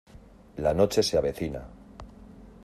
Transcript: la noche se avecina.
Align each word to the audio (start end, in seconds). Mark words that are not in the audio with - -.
la 0.55 0.73
noche 0.73 1.03
se 1.03 1.15
avecina. 1.19 1.61